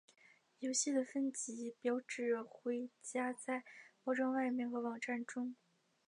[0.57, 3.63] 游戏的分级标志会加在
[4.03, 5.55] 包装外面和网站中。